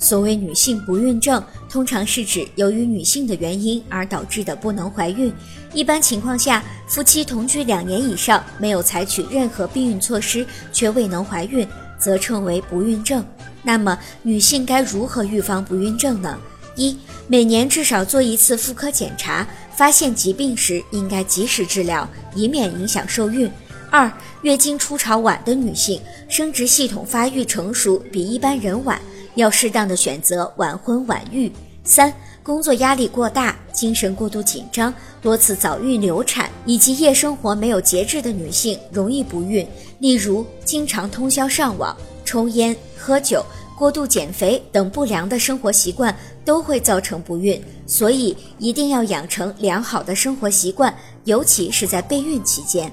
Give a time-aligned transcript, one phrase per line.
[0.00, 5.32] 所谓女性不孕症，通常是指由于女性的原因而导致的不能怀孕。
[5.74, 11.68] 一般情况下，夫妻同居两年以上，没有采取任何避孕措施却未能怀孕，
[11.98, 13.24] 则称为不孕症。
[13.62, 16.36] 那么，女性该如何预防不孕症呢？
[16.76, 16.96] 一、
[17.28, 19.46] 每年至少做一次妇科检查，
[19.76, 23.50] 发现疾病时应该及时治疗，以免影响受孕。
[23.90, 24.10] 二、
[24.42, 28.98] 月经初潮晚的女性，生殖系统发育成熟比一般人晚。
[29.34, 31.50] 要适当的选择晚婚晚育。
[31.82, 39.66] 三、工作压力过大、精神过度紧张、多次早孕流产以及夜生活没有节制的女性容易不孕。
[39.98, 43.44] 例如，经常通宵上网、抽烟、喝酒、
[43.76, 47.60] 过度减肥等不良的生活习惯都会造成不孕。
[47.86, 50.94] 所以，一定要养成良好的生活习惯，
[51.24, 52.92] 尤其是在备孕期间。